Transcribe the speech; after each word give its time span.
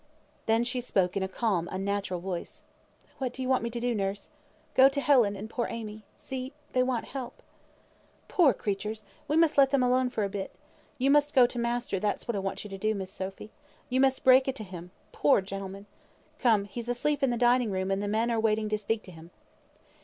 Then 0.47 0.63
she 0.63 0.81
spoke 0.81 1.15
in 1.15 1.21
a 1.21 1.27
calm 1.27 1.69
unnatural 1.71 2.21
voice. 2.21 2.63
"What 3.19 3.31
do 3.33 3.43
you 3.43 3.47
want 3.47 3.61
me 3.61 3.69
to 3.69 3.79
do, 3.79 3.93
nurse? 3.93 4.29
Go 4.73 4.89
to 4.89 4.99
Helen 4.99 5.35
and 5.35 5.47
poor 5.47 5.67
Amy. 5.69 6.05
See, 6.15 6.53
they 6.73 6.81
want 6.81 7.05
help." 7.05 7.43
"Poor 8.27 8.51
creatures! 8.51 9.05
we 9.27 9.37
must 9.37 9.59
let 9.59 9.69
them 9.69 9.83
alone 9.83 10.09
for 10.09 10.23
a 10.23 10.27
bit. 10.29 10.55
You 10.97 11.11
must 11.11 11.35
go 11.35 11.45
to 11.45 11.59
master; 11.59 11.99
that's 11.99 12.27
what 12.27 12.35
I 12.35 12.39
want 12.39 12.63
you 12.63 12.69
to 12.71 12.79
do, 12.79 12.95
Miss 12.95 13.13
Sophy. 13.13 13.51
You 13.89 13.99
must 14.01 14.23
break 14.23 14.47
it 14.47 14.55
to 14.55 14.63
him, 14.63 14.89
poor 15.11 15.37
old 15.37 15.45
gentleman. 15.45 15.85
Come, 16.39 16.63
he's 16.63 16.89
asleep 16.89 17.21
in 17.21 17.29
the 17.29 17.37
dining 17.37 17.69
room, 17.69 17.91
and 17.91 18.01
the 18.01 18.07
men 18.07 18.31
are 18.31 18.39
waiting 18.39 18.69
to 18.69 18.79
speak 18.79 19.03
to 19.03 19.11
him." 19.11 19.29